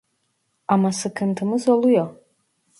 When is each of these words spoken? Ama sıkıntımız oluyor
Ama 0.67 0.91
sıkıntımız 0.91 1.67
oluyor 1.69 2.15